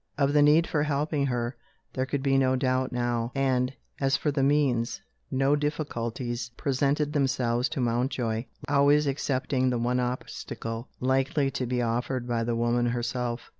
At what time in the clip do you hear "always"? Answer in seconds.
8.67-9.05